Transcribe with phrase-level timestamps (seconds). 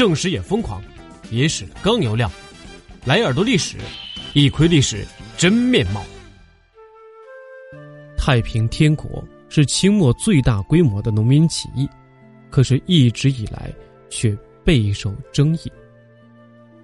[0.00, 0.82] 正史也疯狂，
[1.30, 2.32] 野史更有料。
[3.04, 3.76] 来耳朵历史，
[4.32, 5.06] 一窥历史
[5.36, 6.02] 真面貌。
[8.16, 11.86] 太平天国是清末最大规模的农民起义，
[12.48, 13.70] 可是一直以来
[14.08, 14.34] 却
[14.64, 15.70] 备受争议。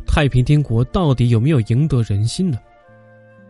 [0.07, 2.59] 太平天国到底有没有赢得人心呢？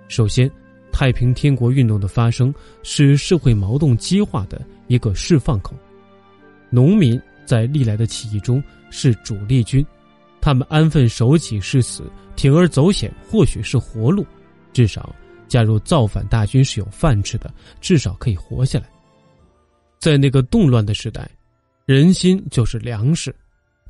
[0.06, 0.48] 首先，
[0.92, 2.54] 太平天国运动的发生
[2.84, 5.74] 是社会矛盾激化的一个释放口。
[6.70, 9.86] 农民在历来的起义中是主力军，
[10.40, 12.02] 他们安分守己是死，
[12.36, 14.26] 铤而走险或许是活路，
[14.72, 15.14] 至少
[15.48, 18.90] 加入造反大军是有饭吃的，至少可以活下来。
[19.98, 21.30] 在那个动乱的时代，
[21.86, 23.34] 人心就是粮食，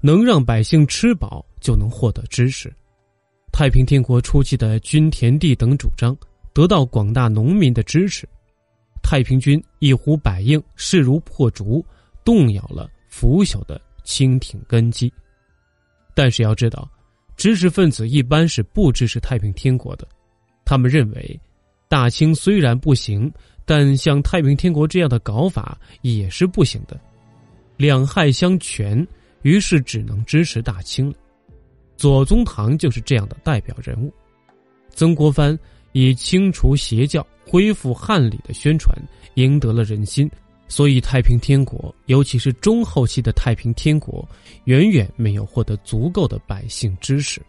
[0.00, 2.73] 能让百姓吃饱，就能获得知识。
[3.50, 6.14] 太平天国初期的均田地等主张
[6.52, 8.28] 得到广大农民的支持，
[9.02, 11.84] 太平军一呼百应，势如破竹。
[12.25, 15.11] 动摇了腐朽的清廷根基，
[16.15, 16.87] 但是要知道，
[17.34, 20.06] 知识分子一般是不支持太平天国的。
[20.67, 21.41] 他们认为，
[21.89, 23.33] 大清虽然不行，
[23.64, 27.00] 但像太平天国这样的搞法也是不行的，
[27.78, 29.06] 两害相权，
[29.41, 31.17] 于是只能支持大清了。
[31.97, 34.12] 左宗棠就是这样的代表人物。
[34.91, 35.59] 曾国藩
[35.92, 38.94] 以清除邪教、恢复汉礼的宣传，
[39.37, 40.31] 赢得了人心。
[40.69, 44.28] 所以，太平天国，尤其是中后期的太平天国，
[44.64, 47.41] 远远没有获得足够的百姓支持。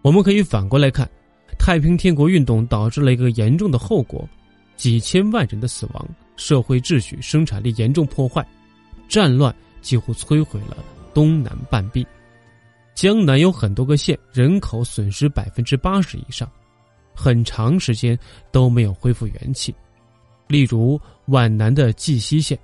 [0.00, 1.10] 我们可以反过来看，
[1.58, 4.28] 太平天国运动导致了一个严重的后果：
[4.76, 8.46] 几千万人的死亡，社会秩序、生产力严重破坏，
[9.08, 10.76] 战乱几乎摧毁了
[11.12, 12.06] 东南半壁。
[12.94, 16.48] 江南有很多个县，人口损失百分之八十以上，
[17.12, 18.16] 很长时间
[18.52, 19.74] 都没有恢复元气。
[20.46, 22.58] 例如皖南的绩溪县，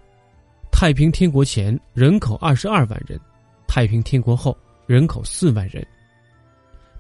[0.70, 3.19] 太平天国前人口二十二万人，
[3.67, 4.56] 太平天国后
[4.87, 5.87] 人口四万人。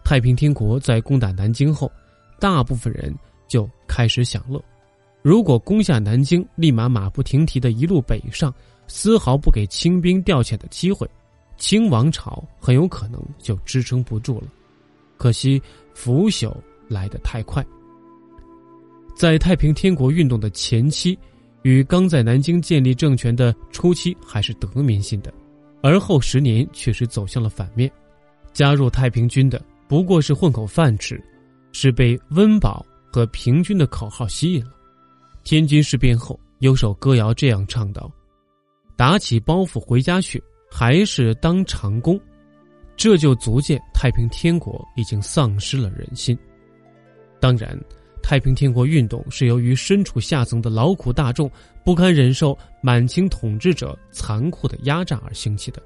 [0.02, 1.90] 太平天国在攻打南京后，
[2.38, 3.14] 大部分人
[3.46, 4.62] 就开始享乐。
[5.22, 8.52] 如果攻下南京，立马马不停蹄的一路北上，
[8.86, 11.08] 丝毫不给清兵调遣的机会，
[11.58, 14.46] 清王朝很有可能就支撑不住了。
[15.18, 15.62] 可惜
[15.92, 16.56] 腐朽
[16.88, 17.64] 来得太快。
[19.20, 21.18] 在太平天国运动的前期，
[21.60, 25.30] 与刚在南京建立政权的初期还是得民心的，
[25.82, 27.92] 而后十年却是走向了反面。
[28.54, 31.22] 加入太平军的不过是混口饭吃，
[31.70, 32.82] 是被温饱
[33.12, 34.72] 和平均的口号吸引了。
[35.44, 38.10] 天津事变后，有首歌谣这样唱道
[38.96, 42.18] ：“打起包袱回家去，还是当长工。”
[42.96, 46.34] 这就足见太平天国已经丧失了人心。
[47.38, 47.78] 当然。
[48.30, 51.50] 太平天国运动是由于身处下层的劳苦大众
[51.84, 55.82] 不堪忍受满清统治者残酷的压榨而兴起的，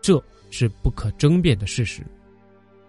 [0.00, 2.00] 这是不可争辩的事实。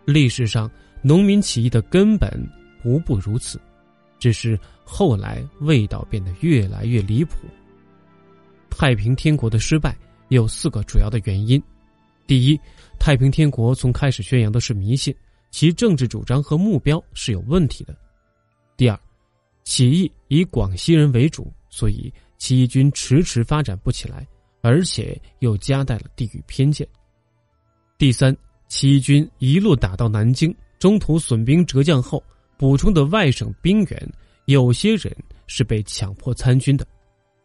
[0.05, 0.69] 历史上
[1.01, 2.47] 农民起义的根本
[2.85, 3.59] 无不如此，
[4.19, 7.37] 只是后来味道变得越来越离谱。
[8.69, 9.97] 太平天国的失败
[10.27, 11.59] 有四个主要的原因：
[12.27, 12.59] 第一，
[12.99, 15.11] 太平天国从开始宣扬的是迷信，
[15.49, 17.97] 其政治主张和目标是有问题的。
[18.79, 18.97] 第二，
[19.65, 24.25] 起义以广西人为主，所以起义军迟迟发展不起来，
[24.61, 26.87] 而且又夹带了地域偏见。
[27.97, 28.33] 第三，
[28.69, 32.23] 起义军一路打到南京，中途损兵折将后，
[32.55, 34.13] 补充的外省兵员
[34.45, 35.13] 有些人
[35.45, 36.87] 是被强迫参军的，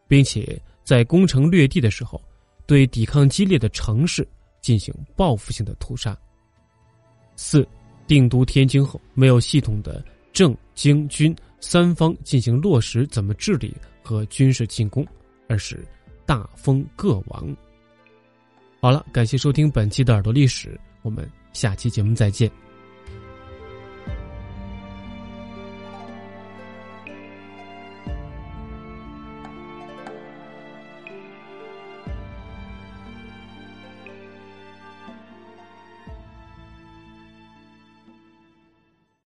[0.07, 2.23] 并且在攻城略地的时候，
[2.65, 4.25] 对抵抗激烈的城市
[4.61, 6.17] 进行报复性的屠杀。
[7.35, 7.67] 四，
[8.07, 10.01] 定都天津后，没有系统的。
[10.35, 15.07] 政经军三方进行落实怎么治理和军事进攻，
[15.49, 15.83] 而是
[16.27, 17.57] 大封各王。
[18.81, 22.51] 好了，感谢收听本期的耳朵历史，我们下期节目再见。